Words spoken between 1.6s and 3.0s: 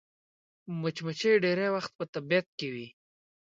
وخت په طبیعت کې وي